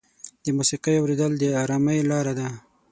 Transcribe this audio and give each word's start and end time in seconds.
د 0.43 0.45
موسیقۍ 0.57 0.95
اورېدل 0.99 1.31
د 1.37 1.43
ارامۍ 1.63 1.99
لاره 2.09 2.33
ده. 2.39 2.47